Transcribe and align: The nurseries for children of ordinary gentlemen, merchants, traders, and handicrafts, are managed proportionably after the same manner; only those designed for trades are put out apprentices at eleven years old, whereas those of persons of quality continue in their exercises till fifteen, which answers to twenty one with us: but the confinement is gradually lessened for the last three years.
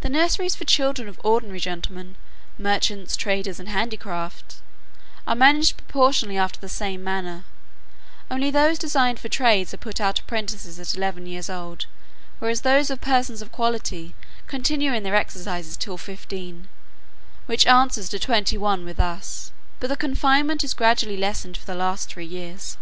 The 0.00 0.08
nurseries 0.08 0.56
for 0.56 0.64
children 0.64 1.06
of 1.08 1.20
ordinary 1.22 1.60
gentlemen, 1.60 2.16
merchants, 2.58 3.16
traders, 3.16 3.60
and 3.60 3.68
handicrafts, 3.68 4.60
are 5.28 5.36
managed 5.36 5.76
proportionably 5.76 6.36
after 6.36 6.58
the 6.58 6.68
same 6.68 7.04
manner; 7.04 7.44
only 8.32 8.50
those 8.50 8.80
designed 8.80 9.20
for 9.20 9.28
trades 9.28 9.72
are 9.72 9.76
put 9.76 10.00
out 10.00 10.18
apprentices 10.18 10.80
at 10.80 10.96
eleven 10.96 11.24
years 11.26 11.48
old, 11.48 11.86
whereas 12.40 12.62
those 12.62 12.90
of 12.90 13.00
persons 13.00 13.42
of 13.42 13.52
quality 13.52 14.16
continue 14.48 14.92
in 14.92 15.04
their 15.04 15.14
exercises 15.14 15.76
till 15.76 15.98
fifteen, 15.98 16.66
which 17.46 17.64
answers 17.64 18.08
to 18.08 18.18
twenty 18.18 18.58
one 18.58 18.84
with 18.84 18.98
us: 18.98 19.52
but 19.78 19.86
the 19.86 19.94
confinement 19.96 20.64
is 20.64 20.74
gradually 20.74 21.16
lessened 21.16 21.56
for 21.56 21.64
the 21.64 21.76
last 21.76 22.08
three 22.10 22.26
years. 22.26 22.76